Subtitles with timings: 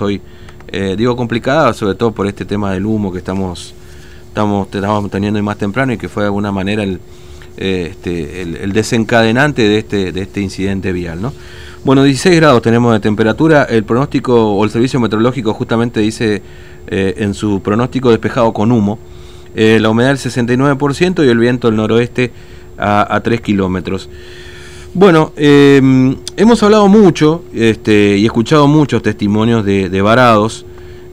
[0.00, 0.20] hoy.
[0.68, 3.72] Eh, digo complicada, sobre todo por este tema del humo que estamos,
[4.28, 7.00] estamos, estamos teniendo más temprano y que fue de alguna manera el,
[7.56, 11.22] eh, este, el, desencadenante de este, de este incidente vial.
[11.22, 11.32] ¿no?
[11.84, 13.64] Bueno, 16 grados tenemos de temperatura.
[13.64, 16.42] El pronóstico o el servicio meteorológico justamente dice
[16.88, 18.98] eh, en su pronóstico despejado con humo.
[19.54, 22.32] la humedad del 69% y el viento del noroeste
[22.76, 24.08] a, 3 kilómetros.
[24.98, 30.64] Bueno, em, hemos hablado mucho este, y escuchado muchos testimonios de, varados.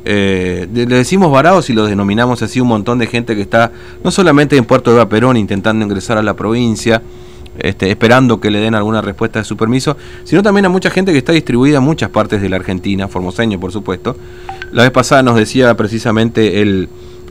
[0.06, 4.10] Eh, le decimos varados y lo denominamos así un montón de gente que está no
[4.10, 7.02] solamente en Puerto de Vaperón intentando ingresar a la provincia,
[7.60, 11.12] este, esperando que le den alguna respuesta de su permiso, sino también a mucha gente
[11.12, 14.16] que está distribuida en muchas partes de la Argentina, formoseño por supuesto.
[14.72, 16.88] La vez pasada nos decía precisamente el,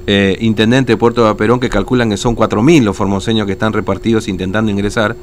[0.07, 3.73] eh, intendente de Puerto de Vaperón que calculan que son 4.000 los formoseños que están
[3.73, 5.17] repartidos intentando ingresar.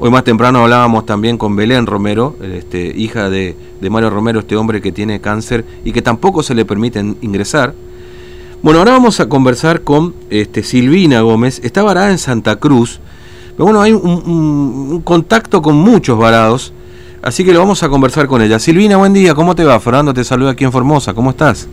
[0.00, 3.56] Hoy más temprano hablábamos también con Belén Romero, este, hija de,
[3.90, 7.74] Mario Romero, este hombre que tiene cáncer y que tampoco se le permiten ingresar.
[8.62, 13.00] Bueno, ahora vamos a conversar con este, Silvina Gómez, está varada en Santa Cruz,
[13.56, 16.72] pero bueno, hay un, contacto con muchos varados,
[17.20, 18.60] así que lo vamos a conversar con ella.
[18.60, 19.80] Silvina, buen día, ¿cómo te va?
[19.80, 21.68] Fernando te saluda aquí en Formosa, ¿cómo estás?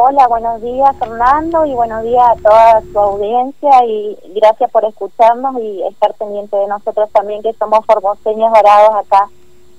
[0.00, 5.60] Hola, buenos días Fernando y buenos días a toda su audiencia y gracias por escucharnos
[5.60, 9.26] y estar pendiente de nosotros también que somos formoseños varados acá.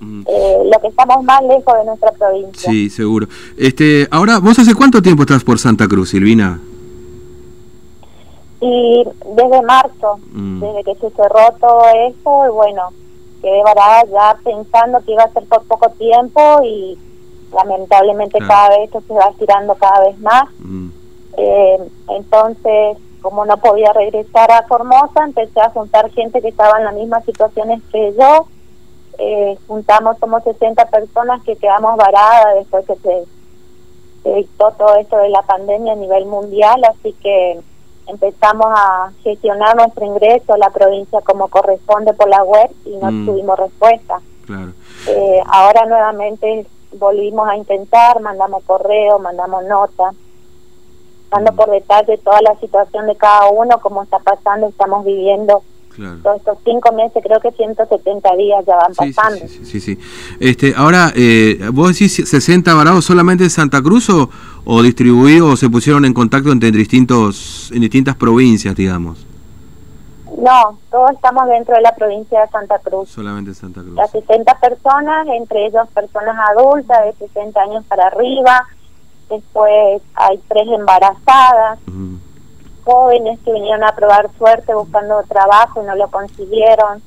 [0.01, 0.23] Mm.
[0.27, 2.69] Eh, lo que estamos más lejos de nuestra provincia.
[2.69, 3.27] Sí, seguro.
[3.57, 6.59] Este, ahora, ¿vos hace cuánto tiempo estás por Santa Cruz, Silvina?
[8.59, 9.05] Y
[9.37, 10.59] desde marzo, mm.
[10.59, 12.89] desde que se cerró todo eso, y bueno,
[13.41, 16.97] quedé varada ya pensando que iba a ser por poco tiempo y
[17.53, 20.43] lamentablemente cada vez esto se va estirando cada vez más.
[20.59, 20.89] Mm.
[21.37, 21.77] Eh,
[22.09, 26.95] entonces, como no podía regresar a Formosa, empecé a juntar gente que estaba en las
[26.95, 28.47] mismas situaciones que yo.
[29.17, 33.25] Eh, juntamos como 60 personas que quedamos varadas después que se,
[34.23, 37.59] se dictó todo esto de la pandemia a nivel mundial, así que
[38.07, 43.11] empezamos a gestionar nuestro ingreso a la provincia como corresponde por la web y no
[43.11, 43.25] mm.
[43.25, 44.21] tuvimos respuesta.
[45.07, 50.11] Eh, ahora nuevamente volvimos a intentar, mandamos correo, mandamos nota,
[51.31, 55.61] dando por detalle toda la situación de cada uno, cómo está pasando, estamos viviendo
[56.23, 59.45] todos estos cinco meses, creo que 170 días ya van pasando.
[59.63, 59.97] Sí, sí,
[60.39, 64.29] Este, ahora, eh, ¿vos decís 60 varados solamente en Santa Cruz o,
[64.63, 69.28] o distribuidos o se pusieron en contacto entre distintos, en distintas provincias, digamos?
[70.39, 73.09] No, todos estamos dentro de la provincia de Santa Cruz.
[73.09, 73.95] Solamente Santa Cruz.
[73.95, 78.65] Las 60 personas, entre ellos personas adultas de 60 años para arriba.
[79.29, 81.79] Después hay tres embarazadas,
[82.83, 87.03] jóvenes que vinieron a probar suerte buscando trabajo y no lo consiguieron.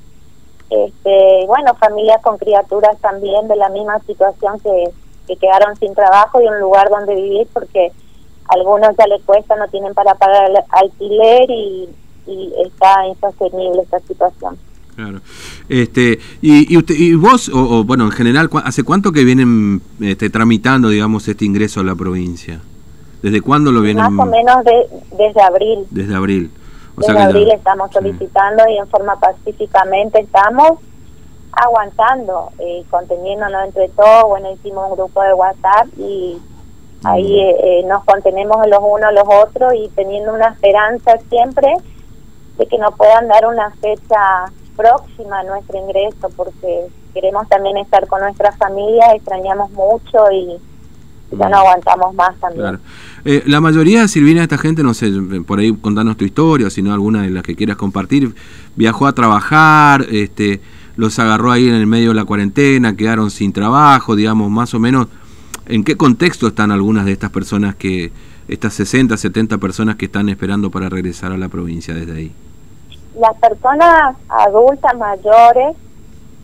[0.69, 4.93] Este, bueno, familias con criaturas también de la misma situación que,
[5.27, 7.93] que quedaron sin trabajo y un lugar donde vivir porque
[8.49, 11.89] algunos ya les cuesta, no tienen para pagar el alquiler y
[12.27, 14.57] y está insostenible esta situación.
[14.95, 15.21] Claro.
[15.69, 20.29] Este, y, y, usted, y vos, o, bueno, en general, ¿hace cuánto que vienen este,
[20.29, 22.61] tramitando, digamos, este ingreso a la provincia?
[23.23, 24.13] ¿Desde cuándo lo vienen?
[24.13, 24.65] Más o menos
[25.17, 25.87] desde abril.
[25.91, 26.51] Desde abril.
[26.97, 30.79] desde abril estamos solicitando y en forma pacíficamente estamos
[31.53, 34.25] aguantando, eh, conteniéndonos entre todos.
[34.29, 36.39] Bueno, hicimos un grupo de WhatsApp y
[37.05, 41.75] ahí eh, eh, nos contenemos los unos los otros y teniendo una esperanza siempre
[42.59, 48.07] de que nos puedan dar una fecha próxima a nuestro ingreso, porque queremos también estar
[48.07, 50.59] con nuestra familia, extrañamos mucho y
[51.37, 52.79] ya no aguantamos más también.
[53.25, 55.11] Eh, la mayoría, Silvina, de esta gente, no sé,
[55.47, 58.35] por ahí contanos tu historia, sino alguna de las que quieras compartir,
[58.77, 60.61] viajó a trabajar, este,
[60.97, 64.79] los agarró ahí en el medio de la cuarentena, quedaron sin trabajo, digamos, más o
[64.79, 65.09] menos,
[65.67, 68.13] ¿en qué contexto están algunas de estas personas que,
[68.53, 72.33] estas 60, 70 personas que están esperando para regresar a la provincia desde ahí?
[73.19, 75.77] Las personas adultas mayores,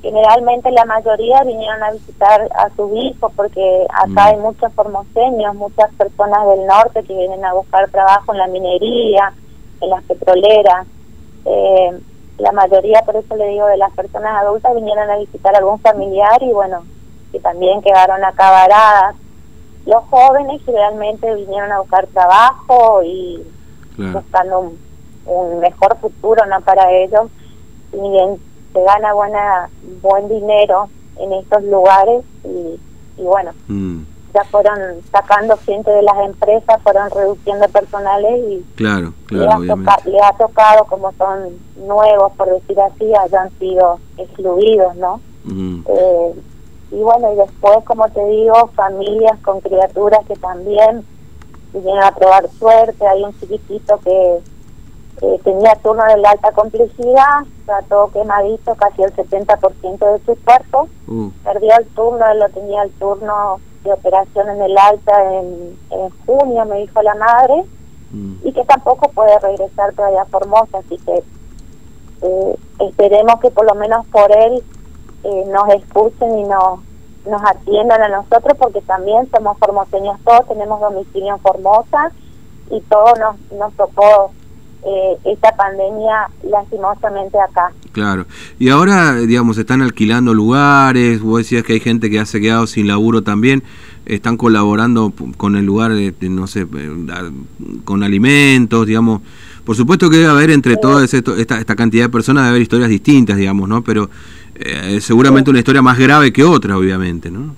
[0.00, 4.18] generalmente la mayoría vinieron a visitar a sus hijos porque acá mm.
[4.18, 9.32] hay muchos formoseños, muchas personas del norte que vienen a buscar trabajo en la minería,
[9.80, 10.86] en las petroleras.
[11.44, 12.00] Eh,
[12.38, 15.78] la mayoría, por eso le digo, de las personas adultas vinieron a visitar a algún
[15.80, 16.84] familiar y bueno,
[17.32, 19.16] que también quedaron acá varadas
[19.88, 23.42] los jóvenes generalmente vinieron a buscar trabajo y
[23.96, 24.72] buscando
[25.24, 27.30] un, mejor futuro no para ellos.
[27.92, 28.38] Y bien
[28.72, 29.70] se gana buena
[30.02, 32.78] buen dinero en estos lugares y,
[33.22, 34.02] bueno mm.
[34.34, 34.78] ya fueron
[35.10, 41.12] sacando gente de las empresas fueron reduciendo personales y claro, claro le, ha tocado como
[41.14, 45.80] son nuevos por decir así hayan sido excluidos no mm.
[45.88, 46.34] eh,
[46.90, 51.04] y bueno, y después, como te digo, familias con criaturas que también
[51.72, 53.06] vienen a probar suerte.
[53.06, 54.40] Hay un chiquitito que
[55.20, 57.44] eh, tenía turno de la alta complejidad,
[57.88, 60.88] todo quemadito, casi el 70% de su cuerpo.
[61.06, 61.30] Uh.
[61.44, 66.10] Perdió el turno, él lo tenía el turno de operación en el alta en, en
[66.24, 67.64] junio, me dijo la madre,
[68.12, 68.34] mm.
[68.44, 71.22] y que tampoco puede regresar todavía a Formosa, así que
[72.22, 74.62] eh, esperemos que por lo menos por él
[75.24, 76.80] eh, nos escuchen y nos,
[77.28, 82.12] nos atiendan a nosotros porque también somos formoseños todos, tenemos domicilio en Formosa
[82.70, 84.32] y todo nos, nos tocó
[84.84, 87.72] eh, esta pandemia lastimosamente acá.
[87.92, 88.26] Claro.
[88.60, 92.66] Y ahora, digamos, están alquilando lugares, vos decías que hay gente que ha se quedado
[92.68, 93.64] sin laburo también,
[94.06, 96.66] están colaborando con el lugar, no sé,
[97.84, 99.20] con alimentos, digamos.
[99.64, 102.88] Por supuesto que debe haber entre toda esta, esta cantidad de personas, debe haber historias
[102.88, 103.82] distintas, digamos, ¿no?
[103.82, 104.08] Pero
[104.60, 107.54] eh, seguramente una historia más grave que otra, obviamente, ¿no?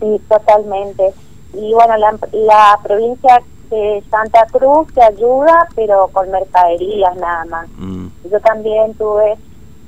[0.00, 1.12] Sí, totalmente.
[1.54, 7.68] Y bueno, la, la provincia de Santa Cruz te ayuda, pero con mercaderías nada más.
[7.78, 8.06] Mm.
[8.30, 9.36] Yo también tuve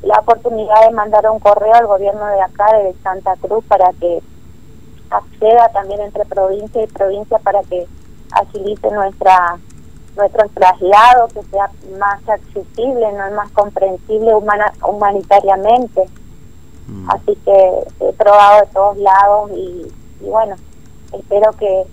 [0.02, 4.20] la oportunidad de mandar un correo al gobierno de acá, de Santa Cruz, para que
[5.10, 7.86] acceda también entre provincia y provincia para que
[8.32, 9.58] agilice nuestra
[10.16, 16.02] nuestro traslado, que sea más accesible, no es más comprensible humana, humanitariamente.
[16.88, 17.10] Mm.
[17.10, 19.86] Así que he probado de todos lados y,
[20.20, 20.56] bueno,
[21.12, 21.84] espero que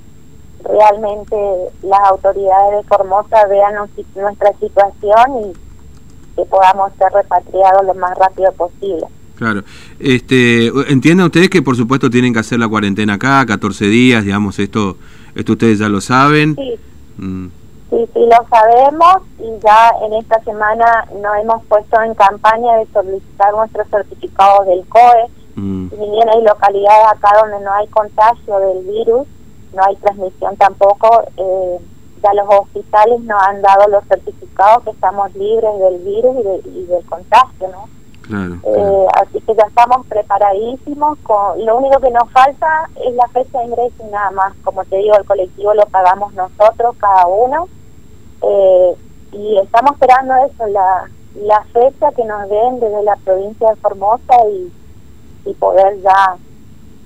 [0.64, 1.36] realmente
[1.84, 3.76] las autoridades de Formosa vean
[4.16, 9.06] nuestra situación y que podamos ser repatriados lo más rápido posible.
[9.36, 9.64] Claro.
[10.00, 14.60] Este, entienden ustedes que por supuesto tienen que hacer la cuarentena acá, 14 días, digamos,
[14.60, 14.98] esto
[15.36, 16.56] esto ustedes ya lo saben.
[16.56, 16.76] Sí.
[17.18, 17.48] Mm.
[17.90, 22.86] Sí, sí lo sabemos y ya en esta semana nos hemos puesto en campaña de
[22.94, 25.26] solicitar nuestros certificados del COE.
[25.56, 25.88] Mm.
[25.92, 29.28] Y bien hay localidades acá donde no hay contagio del virus,
[29.74, 31.80] no hay transmisión tampoco, eh,
[32.22, 37.06] ya los hospitales nos han dado los certificados que estamos libres del virus y, del
[37.06, 37.90] contagio, ¿no?
[38.32, 41.18] Eh, así que ya estamos preparadísimos.
[41.24, 44.54] Con, lo único que nos falta es la fecha de ingreso y nada más.
[44.64, 47.68] Como te digo, el colectivo lo pagamos nosotros, cada uno.
[48.42, 48.96] Eh,
[49.32, 51.10] y estamos esperando eso, la,
[51.46, 54.72] la fecha que nos den desde la provincia de Formosa y,
[55.58, 56.36] poder ya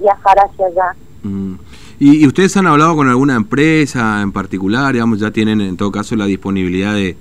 [0.02, 0.96] viajar hacia allá.
[1.24, 1.54] Mm.
[1.98, 4.92] ¿Y, ustedes han hablado con alguna empresa en particular?
[4.92, 7.16] Digamos, ya tienen en todo caso la disponibilidad de,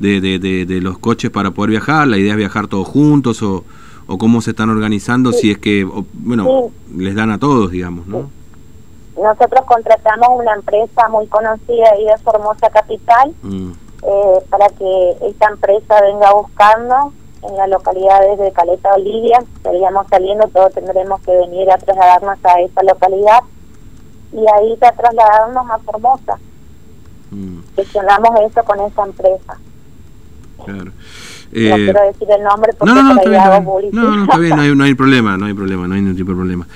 [0.00, 0.20] de,
[0.66, 2.08] de, los coches para poder viajar.
[2.08, 3.62] ¿La idea es viajar todos juntos o,
[4.06, 5.32] o cómo se están organizando?
[5.32, 8.30] Si es que, bueno, les dan a todos, digamos, ¿no?
[9.16, 13.70] Nosotros contratamos una empresa muy conocida ahí de Formosa Capital mm.
[14.02, 17.12] eh, para que esta empresa venga buscando
[17.42, 19.38] en las localidades de Caleta Olivia.
[19.56, 23.40] Estaríamos saliendo, todos tendremos que venir a trasladarnos a esa localidad
[24.32, 26.38] y ahí ya trasladarnos a Formosa.
[27.30, 27.58] Mm.
[27.76, 29.58] Gestionamos eso con esa empresa.
[30.64, 30.84] Claro.
[30.84, 30.92] no
[31.52, 34.56] eh, quiero decir el nombre porque no, no, no, está bien, no, no, está bien,
[34.56, 36.66] no hay, no hay problema, no hay problema, no hay ningún tipo de problema.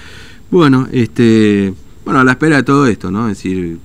[0.51, 1.73] Bueno, este
[2.09, 3.29] bueno, a la espera de todo esto, ¿no?
[3.29, 3.81] Es decir,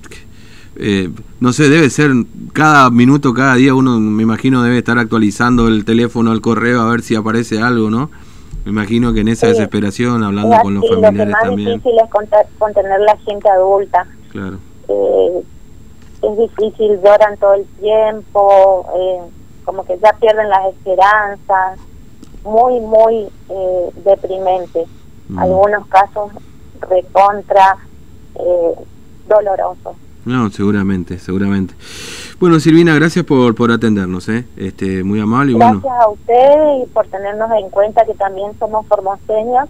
[0.76, 1.10] eh,
[1.40, 2.10] no sé, debe ser
[2.54, 6.90] cada minuto, cada día uno, me imagino, debe estar actualizando el teléfono, el correo, a
[6.90, 8.10] ver si aparece algo, ¿no?
[8.64, 11.68] Me imagino que en esa desesperación, hablando con los familiares lo que más también.
[11.68, 14.06] difícil es contener la gente adulta.
[14.32, 14.56] Claro.
[14.88, 15.42] Eh,
[16.22, 19.20] es difícil, lloran todo el tiempo, eh,
[19.66, 21.78] como que ya pierden las esperanzas,
[22.42, 24.86] muy, muy eh, deprimente.
[25.28, 25.38] Mm.
[25.40, 26.32] Algunos casos
[26.88, 27.76] recontra
[28.34, 28.74] eh,
[29.28, 29.96] doloroso.
[30.24, 31.74] No, seguramente, seguramente.
[32.40, 34.46] Bueno, Silvina, gracias por, por atendernos, ¿eh?
[34.56, 35.52] este, muy amable.
[35.52, 39.68] Y gracias a usted y por tenernos en cuenta que también somos formoseños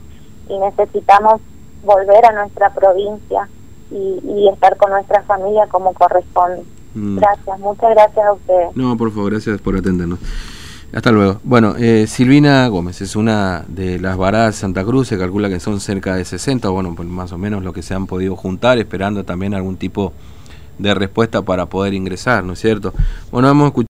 [0.49, 1.41] y necesitamos
[1.85, 3.49] volver a nuestra provincia
[3.91, 6.63] y, estar con nuestra familia como corresponde.
[6.95, 7.17] Mm.
[7.17, 8.65] Gracias, muchas gracias a usted.
[8.75, 10.19] No, por favor, gracias por atendernos.
[10.95, 11.41] Hasta luego.
[11.43, 15.59] Bueno, eh, Silvina Gómez es una de las varadas de Santa Cruz, se calcula que
[15.59, 18.79] son cerca de 60, bueno, pues más o menos lo que se han podido juntar,
[18.79, 20.13] esperando también algún tipo
[20.79, 22.95] de respuesta para poder ingresar, ¿no es cierto?
[23.33, 23.83] Bueno, hemos escuchado